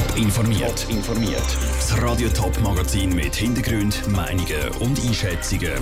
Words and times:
Top 0.00 0.16
informiert. 0.16 0.86
informiert. 0.88 1.44
Das 1.76 2.00
Radio 2.00 2.30
Top 2.30 2.58
Magazin 2.62 3.14
mit 3.14 3.34
Hintergrund, 3.34 4.08
Meinungen 4.08 4.68
und 4.80 4.98
Einschätzungen 4.98 5.72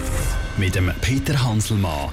mit 0.57 0.75
dem 0.75 0.91
Peter 1.01 1.41
Hanselmann. 1.41 2.11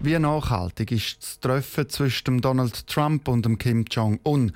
Wie 0.00 0.18
nachhaltig 0.18 0.92
ist 0.92 1.22
das 1.22 1.40
Treffen 1.40 1.88
zwischen 1.88 2.42
Donald 2.42 2.86
Trump 2.86 3.26
und 3.26 3.46
dem 3.46 3.56
Kim 3.56 3.86
Jong 3.90 4.20
Un? 4.26 4.52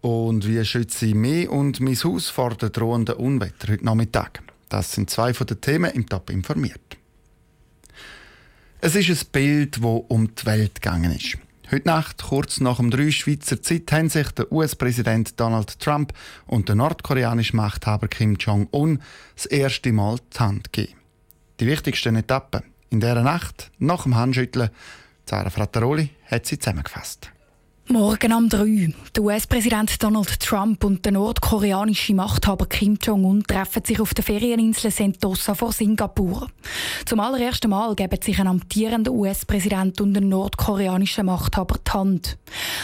Und 0.00 0.46
wie 0.46 0.64
schütze 0.64 1.06
ich 1.06 1.14
mich 1.14 1.48
und 1.48 1.80
mein 1.80 1.96
Haus 1.96 2.28
vor 2.28 2.54
den 2.54 2.70
drohenden 2.70 3.16
Unwetter 3.16 3.72
heute 3.72 3.84
Nachmittag? 3.84 4.40
Das 4.68 4.92
sind 4.92 5.10
zwei 5.10 5.34
von 5.34 5.46
den 5.48 5.60
Themen 5.60 5.90
im 5.90 6.08
Top 6.08 6.30
informiert. 6.30 6.96
Es 8.80 8.94
ist 8.94 9.10
ein 9.10 9.26
Bild, 9.32 9.78
das 9.78 9.82
um 9.82 10.32
die 10.36 10.46
Welt 10.46 10.80
gegangen 10.80 11.10
ist. 11.10 11.36
Heute 11.70 11.86
Nacht, 11.86 12.22
kurz 12.22 12.60
nach 12.60 12.78
dem 12.78 12.90
3 12.90 13.10
Schweizer 13.10 13.60
Zeit, 13.60 13.92
haben 13.92 14.08
sich 14.08 14.30
der 14.30 14.50
US-Präsident 14.50 15.38
Donald 15.38 15.78
Trump 15.78 16.14
und 16.46 16.66
der 16.66 16.76
nordkoreanische 16.76 17.54
Machthaber 17.54 18.08
Kim 18.08 18.36
Jong-un 18.36 19.02
das 19.34 19.44
erste 19.44 19.92
Mal 19.92 20.16
die 20.32 20.38
Hand 20.38 20.72
gegeben. 20.72 20.98
Die 21.60 21.66
wichtigsten 21.66 22.16
Etappen 22.16 22.62
in 22.88 23.00
dieser 23.00 23.22
Nacht, 23.22 23.70
nach 23.78 24.04
dem 24.04 24.16
Handschütteln, 24.16 24.70
Zara 25.26 25.50
Frattaroli 25.50 26.08
hat 26.24 26.46
sie 26.46 26.58
zusammengefasst. 26.58 27.30
Morgen 27.90 28.34
um 28.34 28.50
3. 28.50 28.92
Der 29.16 29.22
US-Präsident 29.22 30.02
Donald 30.02 30.40
Trump 30.40 30.84
und 30.84 31.06
der 31.06 31.12
nordkoreanische 31.12 32.14
Machthaber 32.14 32.66
Kim 32.66 32.98
Jong-un 33.02 33.44
treffen 33.44 33.82
sich 33.82 33.98
auf 33.98 34.12
der 34.12 34.24
Ferieninsel 34.24 34.90
Sentosa 34.90 35.54
vor 35.54 35.72
Singapur. 35.72 36.48
Zum 37.06 37.18
allerersten 37.20 37.70
Mal 37.70 37.94
geben 37.94 38.20
sich 38.20 38.38
ein 38.38 38.46
amtierender 38.46 39.10
US-Präsident 39.10 40.02
und 40.02 40.14
ein 40.18 40.28
nordkoreanischer 40.28 41.22
Machthaber 41.22 41.78
die 41.78 41.90
Hand. 41.90 42.36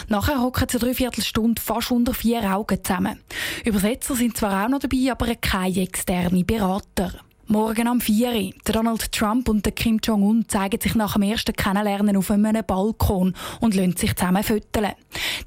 Nachher 0.08 0.40
hocken 0.40 0.68
sie 0.70 0.78
drei 0.78 0.94
Viertelstunde 0.94 1.60
fast 1.60 1.90
unter 1.90 2.14
vier 2.14 2.42
Augen 2.54 2.82
zusammen. 2.82 3.20
Übersetzer 3.66 4.16
sind 4.16 4.38
zwar 4.38 4.64
auch 4.64 4.70
noch 4.70 4.80
dabei, 4.80 5.12
aber 5.12 5.34
keine 5.34 5.82
externen 5.82 6.46
Berater. 6.46 7.12
Morgen 7.46 7.88
am 7.88 8.00
4. 8.00 8.52
Donald 8.64 9.12
Trump 9.12 9.50
und 9.50 9.76
Kim 9.76 10.00
Jong-un 10.02 10.48
zeigen 10.48 10.80
sich 10.80 10.94
nach 10.94 11.12
dem 11.12 11.22
ersten 11.22 11.52
Kennenlernen 11.52 12.16
auf 12.16 12.30
einem 12.30 12.64
Balkon 12.66 13.34
und 13.60 13.74
lassen 13.74 13.98
sich 13.98 14.16
zusammen 14.16 14.42
fütteln. 14.42 14.92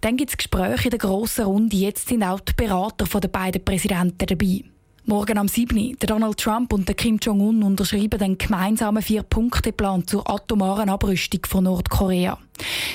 Dann 0.01 0.15
gibt 0.15 0.29
es 0.29 0.37
Gespräche 0.37 0.85
in 0.85 0.89
der 0.91 0.99
grossen 0.99 1.45
Runde. 1.45 1.75
Jetzt 1.75 2.07
sind 2.07 2.21
auch 2.21 2.39
die 2.39 2.53
Berater 2.53 3.19
der 3.19 3.27
beiden 3.29 3.65
Präsidenten 3.65 4.27
dabei. 4.27 4.63
Morgen 5.05 5.39
am 5.39 5.47
7. 5.47 5.97
Donald 5.99 6.37
Trump 6.37 6.71
und 6.71 6.95
Kim 6.97 7.17
Jong-un 7.19 7.63
unterschreiben 7.63 8.19
den 8.19 8.37
gemeinsamen 8.37 9.01
Vier-Punkte-Plan 9.01 10.05
zur 10.05 10.29
atomaren 10.29 10.89
Abrüstung 10.89 11.39
von 11.47 11.63
Nordkorea. 11.63 12.37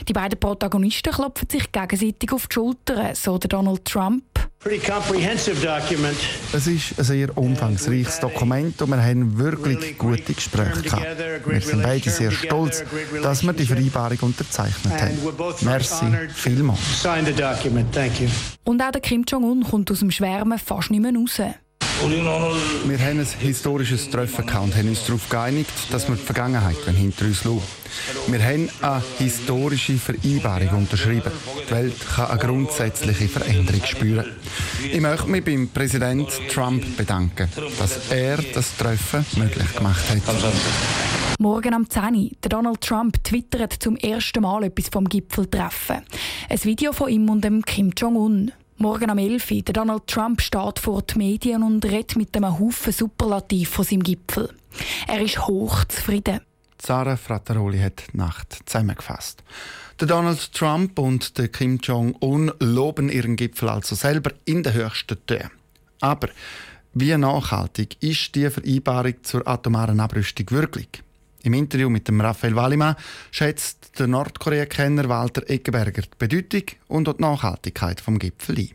Die 0.07 0.13
beiden 0.13 0.39
Protagonisten 0.39 1.13
klopfen 1.13 1.49
sich 1.51 1.73
gegenseitig 1.73 2.33
auf 2.33 2.47
die 2.47 2.55
Schultern, 2.55 3.15
so 3.15 3.39
Donald 3.39 3.85
Trump. 3.85 4.25
Es 6.53 6.67
ist 6.69 6.99
ein 6.99 7.05
sehr 7.05 7.37
umfangreiches 7.37 8.21
Dokument 8.21 8.81
und 8.81 8.91
wir 8.91 9.03
haben 9.03 9.37
wirklich 9.37 9.99
gute 9.99 10.35
Gespräche 10.35 10.83
gehabt. 10.83 11.19
Wir 11.47 11.61
sind 11.61 11.83
beide 11.83 12.11
sehr 12.11 12.31
stolz, 12.31 12.85
dass 13.23 13.43
wir 13.43 13.53
die 13.55 13.67
Vereinbarung 13.67 14.19
unterzeichnet 14.21 14.93
haben. 15.01 15.19
Merci 15.63 16.07
vielmals. 16.33 17.05
Und 18.65 18.81
auch 18.83 18.91
der 18.93 19.01
Kim 19.01 19.25
Jong-un 19.27 19.65
kommt 19.65 19.91
aus 19.91 19.99
dem 19.99 20.13
Schwärmen 20.13 20.59
fast 20.59 20.93
nicht 20.93 21.01
mehr 21.01 21.13
raus. 21.13 21.41
Wir 22.03 22.99
haben 22.99 23.21
ein 23.21 23.27
historisches 23.39 24.11
Treffen 24.11 24.45
gehabt 24.45 24.65
und 24.65 24.77
haben 24.77 24.89
uns 24.89 25.05
darauf 25.07 25.29
geeinigt, 25.29 25.71
dass 25.93 26.09
wir 26.09 26.17
die 26.17 26.23
Vergangenheit 26.23 26.77
hinter 26.97 27.27
uns 27.27 27.43
schauen. 27.43 27.63
Wir 28.27 28.43
haben 28.43 28.69
eine 28.81 29.03
historische 29.19 29.95
Vereinbarung 29.95 30.79
unterschrieben. 30.79 31.31
Die 31.69 31.71
Welt 31.71 31.95
kann 32.15 32.27
eine 32.27 32.41
grundsätzliche 32.41 33.29
Veränderung 33.29 33.85
spüren. 33.85 34.27
Ich 34.91 35.01
möchte 35.01 35.29
mich 35.29 35.45
beim 35.45 35.69
Präsident 35.69 36.29
Trump 36.51 36.85
bedanken, 36.97 37.49
dass 37.79 38.11
er 38.11 38.39
das 38.53 38.77
Treffen 38.77 39.25
möglich 39.37 39.73
gemacht 39.73 40.03
hat. 40.11 41.39
Morgen 41.39 41.75
am 41.75 41.89
10. 41.89 42.37
Der 42.43 42.49
Donald 42.49 42.81
Trump 42.81 43.23
twittert 43.23 43.75
zum 43.75 43.97
ersten 43.97 44.43
Mal 44.43 44.65
etwas 44.65 44.89
vom 44.89 45.09
Gipfeltreffen. 45.09 46.03
Ein 46.49 46.65
Video 46.65 46.93
von 46.93 47.09
ihm 47.09 47.31
und 47.31 47.45
dem 47.45 47.65
Kim 47.65 47.93
Jong-un. 47.97 48.53
Morgen 48.83 49.11
am 49.11 49.19
11. 49.19 49.63
Der 49.63 49.75
Donald 49.75 50.09
Trump 50.09 50.41
steht 50.41 50.81
vor 50.81 51.03
den 51.03 51.19
Medien 51.19 51.63
und 51.63 51.85
redet 51.85 52.17
mit 52.17 52.37
einem 52.37 52.59
Haufen 52.59 52.93
Superlativ 52.93 53.69
von 53.69 53.85
seinem 53.85 54.03
Gipfel. 54.03 54.53
Er 55.07 55.23
ist 55.23 55.47
hochzufrieden. 55.47 56.41
Sarah 56.81 57.17
Frattaroli 57.17 57.79
hat 57.79 58.03
die 58.13 58.17
Nacht 58.17 58.59
zusammengefasst. 58.67 59.45
Donald 59.99 60.53
Trump 60.53 60.99
und 60.99 61.33
Kim 61.53 61.79
Jong-un 61.79 62.51
loben 62.59 63.09
ihren 63.09 63.37
Gipfel 63.37 63.69
also 63.69 63.95
selber 63.95 64.33
in 64.47 64.65
den 64.65 64.73
höchsten 64.75 65.17
Tönen. 65.27 65.53
Aber 66.01 66.31
wie 66.93 67.17
nachhaltig 67.17 68.03
ist 68.03 68.35
die 68.35 68.51
Vereinbarung 68.51 69.15
zur 69.23 69.47
atomaren 69.47 70.01
Abrüstung 70.01 70.51
wirklich? 70.51 70.89
Im 71.45 71.55
Interview 71.55 71.91
mit 71.91 72.07
dem 72.07 72.21
Raphael 72.21 72.55
Wallimann 72.55 72.97
schätzt 73.33 73.99
der 73.99 74.07
Nordkorea-Kenner 74.07 75.09
Walter 75.09 75.43
Eckenberger 75.49 76.03
die 76.03 76.17
Bedeutung 76.19 76.63
und 76.89 77.09
die 77.09 77.21
Nachhaltigkeit 77.21 78.01
vom 78.01 78.19
Gipfel 78.19 78.59
ein. 78.59 78.71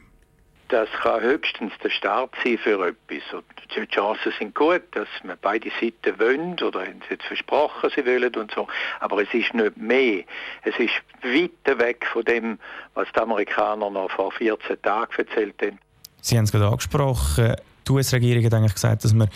Das 0.70 0.90
kann 1.02 1.22
höchstens 1.22 1.72
der 1.82 1.90
Start 1.90 2.32
sein 2.44 2.58
für 2.58 2.88
etwas. 2.88 3.34
Und 3.34 3.46
die 3.74 3.86
Chancen 3.86 4.34
sind 4.38 4.54
gut, 4.54 4.82
dass 4.92 5.08
man 5.24 5.38
beide 5.42 5.70
Seiten 5.80 6.20
wollen 6.20 6.60
oder 6.62 6.82
haben 6.82 7.02
sie 7.08 7.14
jetzt 7.14 7.26
versprochen, 7.26 7.90
sie 7.96 8.06
wollen 8.06 8.36
und 8.36 8.52
so. 8.54 8.68
Aber 9.00 9.22
es 9.22 9.34
ist 9.34 9.54
nicht 9.54 9.78
mehr. 9.78 10.26
Es 10.64 10.78
ist 10.78 10.92
weit 11.24 11.80
weg 11.80 12.06
von 12.12 12.26
dem, 12.26 12.60
was 12.96 13.08
die 13.16 13.20
Amerikaner 13.22 13.90
noch 13.90 14.12
vor 14.12 14.34
14 14.34 14.82
Tagen 14.82 15.14
erzählt 15.18 15.56
haben. 15.62 15.80
Sie 16.20 16.38
haben 16.38 16.44
es 16.44 16.52
gerade 16.52 16.68
angesprochen. 16.68 17.56
Die 17.88 17.94
US-Regierung 17.94 18.44
hat 18.44 18.54
eigentlich 18.54 18.74
gesagt, 18.74 19.06
dass 19.06 19.14
man 19.14 19.30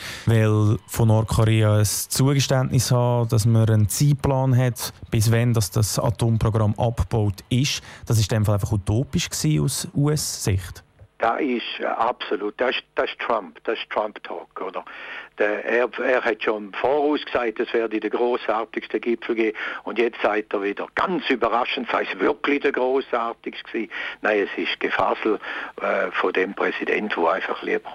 von 0.88 1.08
Nordkorea 1.08 1.78
ein 1.78 1.86
Zugeständnis 1.86 2.92
haben 2.92 3.30
dass 3.30 3.46
man 3.46 3.70
einen 3.70 3.88
Zeitplan 3.88 4.58
hat, 4.58 4.94
bis 5.10 5.32
wann 5.32 5.54
das, 5.54 5.72
das 5.72 5.98
Atomprogramm 5.98 6.78
abgebaut 6.78 7.44
ist. 7.50 7.82
Das 8.06 8.18
war 8.18 8.24
in 8.24 8.28
dem 8.28 8.46
Fall 8.46 8.56
einfach 8.56 8.72
utopisch 8.72 9.30
aus 9.60 9.88
US-Sicht. 9.96 10.84
Das 11.22 11.40
ist 11.40 11.80
äh, 11.80 11.86
absolut, 11.86 12.60
das 12.60 12.76
das 12.96 13.10
ist 13.10 13.20
Trump, 13.20 13.60
das 13.64 13.78
ist 13.78 13.90
Trump-Talk, 13.92 14.60
oder? 14.60 14.84
Der, 15.38 15.64
er, 15.64 15.90
er 16.04 16.24
hat 16.24 16.44
schon 16.44 16.74
voraus 16.74 17.24
gesagt, 17.24 17.60
es 17.60 17.72
werde 17.74 18.00
der 18.00 18.10
großartigste 18.10 19.00
Gipfel 19.00 19.36
geben 19.36 19.58
und 19.84 20.00
jetzt 20.00 20.20
sagt 20.22 20.52
er 20.52 20.64
wieder, 20.64 20.88
ganz 20.96 21.30
überraschend, 21.30 21.88
sei 21.92 22.08
es 22.12 22.20
wirklich 22.20 22.62
der 22.62 22.72
großartigste. 22.72 23.88
Nein, 24.22 24.48
es 24.52 24.64
ist 24.64 24.80
Gefassel 24.80 25.40
äh, 25.82 26.12
von 26.12 26.34
dem 26.34 26.56
Präsident, 26.56 27.16
der 27.16 27.30
einfach 27.30 27.62
lieber, 27.62 27.92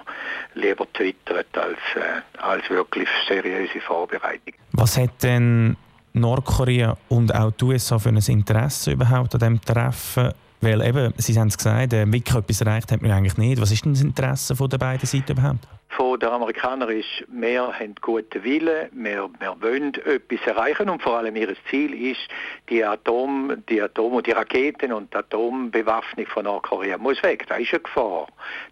lieber 0.54 0.87
twittert 0.93 1.58
als, 1.58 1.78
äh, 1.97 2.41
als 2.41 2.70
wirklich 2.70 3.08
seriöse 3.28 3.81
Vorbereitung. 3.81 4.54
Was 4.72 4.97
hat 4.97 5.22
denn 5.22 5.76
Nordkorea 6.12 6.97
und 7.08 7.34
auch 7.34 7.50
die 7.50 7.64
USA 7.64 7.98
für 7.98 8.10
ein 8.10 8.22
Interesse 8.25 8.93
überhaupt 8.93 9.34
an 9.34 9.41
diesem 9.41 9.60
Treffen 9.60 10.32
weil 10.61 10.81
eben, 10.83 11.12
Sie 11.19 11.39
haben 11.39 11.49
es 11.49 11.56
gesagt, 11.56 11.93
äh, 11.93 12.11
wirklich 12.11 12.34
etwas 12.34 12.61
erreicht 12.61 12.93
hat 12.93 13.03
man 13.03 13.11
eigentlich 13.11 13.37
nicht. 13.37 13.61
Was 13.61 13.71
ist 13.71 13.84
denn 13.84 13.94
das 13.94 14.03
Interesse 14.03 14.56
von 14.56 14.69
der 14.69 14.78
beiden 14.78 15.06
Seiten 15.06 15.33
überhaupt? 15.33 15.67
Von 15.96 16.20
der 16.20 16.30
Amerikaner 16.30 16.90
ist, 16.90 17.24
wir 17.28 17.72
haben 17.72 17.94
guten 18.02 18.44
Willen, 18.44 18.90
wir, 18.92 19.30
wir 19.38 19.56
wollen 19.60 19.94
etwas 19.94 20.46
erreichen 20.46 20.90
und 20.90 21.02
vor 21.02 21.16
allem 21.16 21.34
ihr 21.36 21.54
Ziel 21.70 21.94
ist, 22.12 22.20
die 22.68 22.84
Atom, 22.84 23.62
die 23.70 23.80
Atom 23.80 24.12
und 24.12 24.26
die 24.26 24.32
Raketen 24.32 24.92
und 24.92 25.12
die 25.14 25.16
Atombewaffnung 25.16 26.26
von 26.26 26.44
Nordkorea 26.44 26.98
muss 26.98 27.22
weg. 27.22 27.46
Das 27.48 27.60
ist 27.60 27.72
eine 27.72 27.80
Gefahr. 27.80 28.26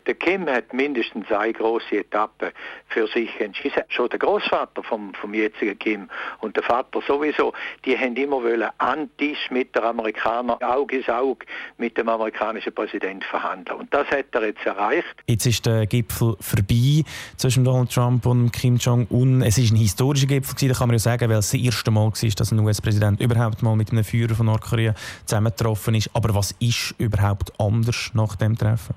Der 0.07 0.15
Kim 0.15 0.47
hat 0.47 0.75
mindestens 0.75 1.31
eine 1.33 1.55
große 1.55 1.99
Etappe 2.01 2.53
für 2.89 3.07
sich 3.07 3.41
entschieden. 3.41 3.85
Schon 3.89 4.11
der 4.11 4.19
Großvater 4.19 4.83
vom, 4.83 5.15
vom 5.15 5.33
jetzigen 5.33 5.79
Kim 5.79 6.11
und 6.41 6.57
der 6.57 6.63
Vater 6.63 7.01
sowieso, 7.07 7.55
die 7.87 7.99
haben 7.99 8.17
immer 8.17 8.43
wollen 8.43 8.69
an 8.79 9.09
Tisch 9.17 9.51
mit 9.51 9.75
der 9.75 9.85
Amerikaner 9.85 10.59
Auge 10.61 10.99
in 10.99 11.09
Auge 11.09 11.47
mit 11.79 11.97
dem 11.97 12.09
amerikanischen 12.09 12.75
Präsidenten 12.75 13.23
verhandeln. 13.23 13.81
Und 13.81 13.95
das 13.95 14.07
hat 14.09 14.27
er 14.33 14.45
jetzt 14.45 14.67
erreicht. 14.67 15.15
Jetzt 15.27 15.47
ist 15.47 15.65
der 15.65 15.87
Gipfel 15.87 16.37
vorbei 16.41 17.03
zwischen 17.37 17.65
Donald 17.65 17.93
Trump 17.93 18.27
und 18.27 18.53
Kim 18.53 18.77
Jong-un. 18.77 19.43
Es 19.43 19.59
war 19.59 19.65
ein 19.65 19.77
historischer 19.77 20.27
Gipfel, 20.27 20.55
gewesen, 20.55 20.75
kann 20.75 20.89
man 20.89 20.95
ja 20.95 21.01
sagen, 21.01 21.29
weil 21.29 21.39
es 21.39 21.51
das 21.51 21.61
erste 21.61 21.91
Mal 21.91 22.07
war, 22.07 22.31
dass 22.37 22.53
ein 22.53 22.61
US-Präsident 22.61 23.21
überhaupt 23.21 23.63
mal 23.63 23.77
mit 23.77 23.91
einem 23.91 24.05
Führer 24.05 24.35
von 24.35 24.47
Nordkorea 24.47 24.95
zusammengetroffen 25.27 25.95
ist. 25.95 26.11
Aber 26.15 26.35
was 26.35 26.53
ist 26.61 26.95
überhaupt 26.99 27.53
anders 27.59 28.11
nach 28.15 28.37
dem 28.37 28.57
Treffen? 28.57 28.95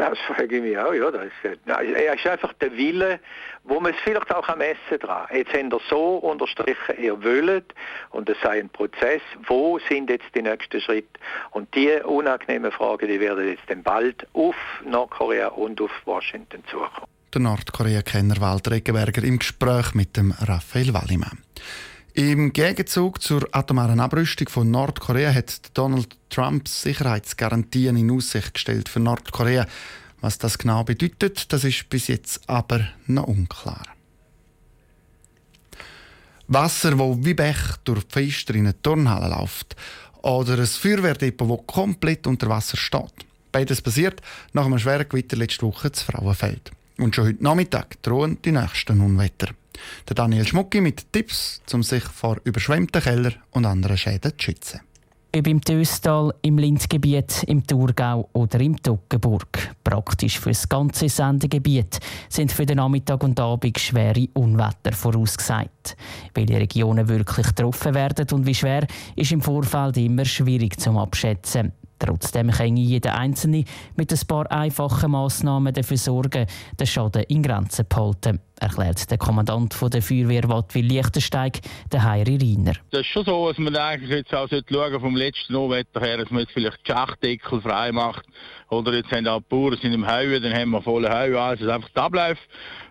Das 0.00 0.18
frage 0.20 0.56
ich 0.56 0.62
mich 0.62 0.78
auch, 0.78 0.94
ja. 0.94 1.10
Das 1.10 1.26
ist, 1.26 1.60
er 1.66 2.14
ist 2.14 2.26
einfach 2.26 2.54
der 2.54 2.74
Wille, 2.74 3.20
wo 3.64 3.80
man 3.80 3.92
es 3.92 4.00
vielleicht 4.02 4.34
auch 4.34 4.48
am 4.48 4.62
Essen 4.62 4.98
dran. 4.98 5.26
Jetzt 5.30 5.52
haben 5.52 5.70
er 5.70 5.80
so 5.90 6.16
unterstrichen, 6.16 6.96
er 6.96 7.22
will 7.22 7.62
und 8.08 8.30
es 8.30 8.40
sei 8.42 8.60
ein 8.60 8.70
Prozess. 8.70 9.20
Wo 9.46 9.78
sind 9.90 10.08
jetzt 10.08 10.34
die 10.34 10.40
nächsten 10.40 10.80
Schritte? 10.80 11.20
Und 11.50 11.74
die 11.74 11.90
unangenehmen 12.02 12.72
Fragen, 12.72 13.08
die 13.08 13.20
werden 13.20 13.46
jetzt 13.46 13.64
dann 13.68 13.82
bald 13.82 14.26
auf 14.32 14.56
Nordkorea 14.86 15.48
und 15.48 15.82
auf 15.82 15.90
Washington 16.06 16.64
zukommen 16.70 17.19
der 17.34 17.40
Nordkorea-Kenner 17.42 18.40
Walter 18.40 18.72
Eggenberger 18.72 19.22
im 19.22 19.38
Gespräch 19.38 19.94
mit 19.94 20.16
dem 20.16 20.32
Raphael 20.32 20.92
Wallimann. 20.92 21.38
Im 22.14 22.52
Gegenzug 22.52 23.22
zur 23.22 23.48
atomaren 23.52 24.00
Abrüstung 24.00 24.48
von 24.48 24.70
Nordkorea 24.70 25.32
hat 25.32 25.70
Donald 25.74 26.16
Trump 26.28 26.66
Sicherheitsgarantien 26.66 27.96
in 27.96 28.10
Aussicht 28.10 28.54
gestellt 28.54 28.88
für 28.88 29.00
Nordkorea. 29.00 29.66
Was 30.20 30.38
das 30.38 30.58
genau 30.58 30.82
bedeutet, 30.82 31.52
das 31.52 31.64
ist 31.64 31.88
bis 31.88 32.08
jetzt 32.08 32.48
aber 32.48 32.88
noch 33.06 33.28
unklar. 33.28 33.86
Wasser, 36.48 36.98
wo 36.98 37.16
wie 37.24 37.34
Bech 37.34 37.76
durch 37.84 38.02
die 38.04 38.12
Fenster 38.12 38.54
in 38.54 38.66
eine 38.66 38.82
Turnhalle 38.82 39.28
läuft. 39.28 39.76
Oder 40.22 40.58
ein 40.58 40.66
Feuerwehrdepot, 40.66 41.48
das 41.48 41.66
komplett 41.66 42.26
unter 42.26 42.48
Wasser 42.48 42.76
steht. 42.76 43.24
Beides 43.52 43.80
passiert 43.80 44.20
nach 44.52 44.66
einem 44.66 44.78
schweren 44.78 45.08
Gewitter 45.08 45.36
letzte 45.36 45.62
Woche 45.62 45.92
zu 45.92 46.04
Frauenfeld. 46.04 46.72
Und 47.00 47.16
schon 47.16 47.28
heute 47.28 47.42
Nachmittag 47.42 48.02
drohen 48.02 48.36
die 48.44 48.52
nächsten 48.52 49.00
Unwetter. 49.00 49.48
Der 50.06 50.14
Daniel 50.14 50.46
Schmucki 50.46 50.82
mit 50.82 51.10
Tipps, 51.12 51.62
um 51.72 51.82
sich 51.82 52.04
vor 52.04 52.36
überschwemmten 52.44 53.00
Keller 53.00 53.32
und 53.52 53.64
anderen 53.64 53.96
Schäden 53.96 54.32
zu 54.38 54.44
schützen. 54.44 54.80
Ob 55.34 55.46
im 55.46 55.62
Töstal, 55.62 56.34
im 56.42 56.58
Lindgebiet, 56.58 57.44
im 57.44 57.66
Thurgau 57.66 58.28
oder 58.34 58.60
im 58.60 58.76
Toggenburg. 58.82 59.74
Praktisch 59.82 60.38
für 60.38 60.50
das 60.50 60.68
ganze 60.68 61.08
Sendegebiet 61.08 62.00
sind 62.28 62.52
für 62.52 62.66
den 62.66 62.76
Nachmittag 62.76 63.22
und 63.22 63.40
Abend 63.40 63.78
schwere 63.78 64.28
Unwetter 64.34 64.92
vorausgesagt. 64.92 65.96
Welche 66.34 66.60
Regionen 66.60 67.08
wirklich 67.08 67.46
getroffen 67.46 67.94
werden 67.94 68.26
und 68.32 68.44
wie 68.44 68.54
schwer, 68.54 68.86
ist 69.16 69.32
im 69.32 69.40
Vorfeld 69.40 69.96
immer 69.96 70.26
schwierig 70.26 70.78
zu 70.78 70.90
abschätzen. 70.98 71.72
Trotzdem 72.00 72.50
kann 72.50 72.78
jeder 72.78 73.16
Einzelne 73.18 73.64
mit 73.94 74.10
ein 74.10 74.26
paar 74.26 74.50
einfachen 74.50 75.10
Massnahmen 75.10 75.74
dafür 75.74 75.98
sorgen, 75.98 76.46
den 76.78 76.86
Schaden 76.86 77.24
in 77.24 77.42
Grenzen 77.42 77.84
zu 77.88 77.96
halten, 77.96 78.40
erklärt 78.58 79.10
der 79.10 79.18
Kommandant 79.18 79.76
der 79.92 80.00
Feuerwehr 80.00 80.48
Wattwil 80.48 80.86
Liechtensteig, 80.86 81.60
der 81.92 82.02
Heiri 82.02 82.38
Reiner. 82.40 82.72
Das 82.90 83.02
ist 83.02 83.08
schon 83.08 83.26
so, 83.26 83.48
dass 83.48 83.58
man 83.58 83.76
eigentlich 83.76 84.10
jetzt 84.10 84.34
auch 84.34 84.48
schauen 84.48 85.00
vom 85.00 85.14
letzten 85.14 85.54
Unwetter 85.54 86.00
her, 86.00 86.16
dass 86.16 86.30
man 86.30 86.40
jetzt 86.40 86.52
vielleicht 86.52 86.78
die 86.86 86.90
Schachtdeckel 86.90 87.60
frei 87.60 87.92
macht. 87.92 88.24
Oder 88.70 88.94
jetzt 88.94 89.12
haben 89.12 89.28
auch 89.28 89.40
die 89.40 89.46
Bauern 89.50 89.78
sind 89.82 89.92
im 89.92 90.10
Heuen, 90.10 90.42
dann 90.42 90.54
haben 90.54 90.70
wir 90.70 90.80
volle 90.80 91.10
Heuen, 91.10 91.36
also 91.36 91.68
einfach 91.68 91.90
die 91.90 92.00
Abläufe 92.00 92.40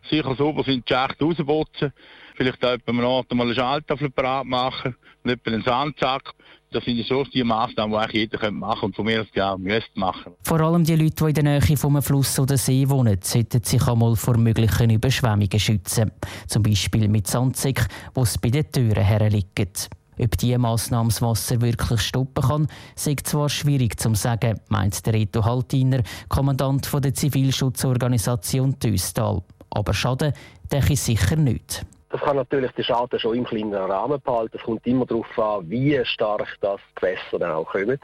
sicher 0.07 0.35
sauber 0.35 0.63
sind, 0.63 0.87
die 0.87 0.93
Schacht 0.93 1.19
rausputzen. 1.19 1.93
Vielleicht 2.35 2.63
auch 2.63 2.77
mal 2.93 3.25
eine 3.27 3.55
Schalttafel 3.55 4.11
parat 4.11 4.45
machen 4.45 4.95
und 5.23 5.47
einen 5.47 5.63
Sandsack 5.63 6.33
das 6.71 6.83
sind 6.85 7.05
so 7.05 7.23
die 7.23 7.43
Massnahmen, 7.43 7.93
die 7.93 7.97
eigentlich 7.97 8.31
jeder 8.31 8.51
machen 8.51 8.79
könnte 8.81 8.85
und 8.85 8.95
von 8.95 9.05
mir 9.05 9.21
aus 9.21 9.27
ja 9.33 9.57
müsste 9.57 9.99
machen. 9.99 10.33
Vor 10.43 10.59
allem 10.61 10.83
die 10.83 10.95
Leute, 10.95 11.25
die 11.25 11.29
in 11.29 11.33
der 11.33 11.43
Nähe 11.43 11.77
vom 11.77 12.01
Fluss 12.01 12.39
oder 12.39 12.57
See 12.57 12.87
wohnen, 12.87 13.17
sollten 13.21 13.63
sich 13.63 13.87
einmal 13.87 14.15
vor 14.15 14.37
möglichen 14.37 14.89
Überschwemmungen 14.89 15.59
schützen. 15.59 16.11
Zum 16.47 16.63
Beispiel 16.63 17.07
mit 17.07 17.27
Sandsäcken, 17.27 17.87
die 18.15 18.21
es 18.21 18.37
bei 18.37 18.49
den 18.49 18.71
Türen 18.71 19.03
herliegt. 19.03 19.89
Ob 20.21 20.37
diese 20.37 20.57
Massnahme 20.57 21.09
das 21.09 21.21
Wasser 21.21 21.61
wirklich 21.61 22.01
stoppen 22.01 22.43
kann, 22.43 22.67
ist 22.95 23.27
zwar 23.27 23.47
schwierig 23.47 23.99
zu 23.99 24.13
sagen, 24.15 24.59
meint 24.67 25.05
der 25.05 25.13
Reto 25.13 25.45
Haltiner, 25.45 26.03
Kommandant 26.27 26.89
der 26.93 27.13
Zivilschutzorganisation 27.13 28.77
Töstal. 28.79 29.41
Aber 29.69 29.93
Schaden 29.93 30.33
denke 30.71 30.93
ich 30.93 30.99
sicher 30.99 31.37
nicht. 31.37 31.85
Das 32.09 32.21
kann 32.21 32.37
natürlich 32.37 32.71
den 32.71 32.83
Schaden 32.83 33.19
schon 33.19 33.37
im 33.37 33.45
kleinen 33.45 33.73
Rahmen 33.73 34.19
behalten. 34.21 34.57
Es 34.57 34.63
kommt 34.63 34.85
immer 34.87 35.05
darauf 35.05 35.37
an, 35.37 35.69
wie 35.69 36.03
stark 36.05 36.57
das 36.61 36.79
Gewässer 36.95 37.37
dann 37.39 37.51
auch 37.51 37.69
kommt. 37.71 37.99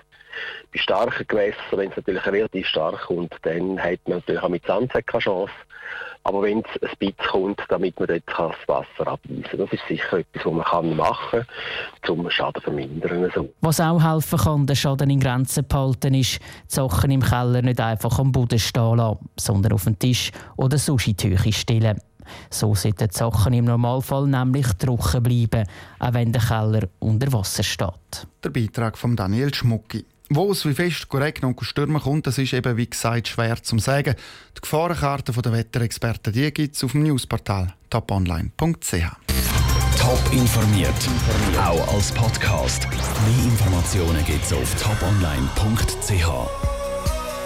Bei 0.71 0.79
starken 0.79 1.25
Gewässern, 1.27 1.57
wenn 1.71 1.89
es 1.89 1.97
natürlich 1.97 2.25
relativ 2.25 2.67
stark 2.67 2.99
kommt, 3.07 3.33
dann 3.43 3.81
hat 3.81 3.99
man 4.05 4.17
natürlich 4.17 4.43
auch 4.43 4.49
mit 4.49 4.65
Sandsäcken 4.65 5.05
keine 5.05 5.21
Chance. 5.23 5.53
Aber 6.23 6.41
wenn 6.41 6.59
es 6.59 6.81
ein 6.81 6.89
bisschen 6.99 7.15
kommt, 7.29 7.61
damit 7.69 7.99
man 7.99 8.07
dort 8.07 8.23
das 8.27 8.55
Wasser 8.67 9.07
abweisen 9.07 9.57
das 9.57 9.71
ist 9.71 9.87
sicher 9.87 10.17
etwas, 10.17 10.45
was 10.45 10.53
man 10.83 10.95
machen 10.95 11.45
kann, 12.01 12.19
um 12.19 12.29
Schaden 12.29 12.55
zu 12.55 12.61
vermindern. 12.61 13.31
So. 13.33 13.49
Was 13.61 13.79
auch 13.79 14.03
helfen 14.03 14.39
kann, 14.39 14.65
den 14.65 14.75
Schaden 14.75 15.09
in 15.09 15.19
Grenzen 15.19 15.69
zu 15.69 15.77
halten, 15.77 16.15
ist, 16.15 16.39
die 16.39 16.75
Sachen 16.75 17.11
im 17.11 17.21
Keller 17.21 17.61
nicht 17.61 17.79
einfach 17.79 18.17
am 18.19 18.31
Boden 18.31 18.59
stehen 18.59 18.97
lassen, 18.97 19.29
sondern 19.39 19.73
auf 19.73 19.83
den 19.83 19.99
Tisch 19.99 20.31
oder 20.57 20.77
sonst 20.77 21.07
in 21.07 21.53
stellen. 21.53 22.01
So 22.49 22.75
sollten 22.75 23.07
die 23.07 23.17
Sachen 23.17 23.53
im 23.53 23.65
Normalfall 23.65 24.27
nämlich 24.27 24.67
trocken 24.77 25.23
bleiben, 25.23 25.67
auch 25.99 26.13
wenn 26.13 26.31
der 26.31 26.41
Keller 26.41 26.87
unter 26.99 27.31
Wasser 27.33 27.63
steht. 27.63 28.27
Der 28.43 28.49
Beitrag 28.49 28.97
von 28.97 29.15
Daniel 29.15 29.53
Schmucki. 29.53 30.05
Wo 30.29 30.51
es 30.51 30.65
wie 30.65 30.73
fest 30.73 31.07
korrekt 31.07 31.43
und 31.43 31.61
stürmen 31.63 32.01
kommt, 32.01 32.25
das 32.25 32.39
ist 32.39 32.53
eben 32.53 32.77
wie 32.77 32.89
gesagt 32.89 33.27
schwer 33.27 33.61
zu 33.61 33.77
sagen. 33.77 34.15
Die 34.57 34.61
Gefahrenkarte 34.61 35.31
der 35.31 35.51
Wetterexperten 35.51 36.33
gibt 36.33 36.75
es 36.75 36.83
auf 36.83 36.93
dem 36.93 37.03
Newsportal 37.03 37.73
toponline.ch. 37.91 39.05
Top 39.99 40.33
informiert, 40.33 41.09
auch 41.63 41.93
als 41.93 42.11
Podcast. 42.11 42.87
Mehr 42.89 43.45
Informationen 43.45 44.25
gibt 44.25 44.45
es 44.45 44.53
auf 44.53 44.75
toponline.ch. 44.81 46.74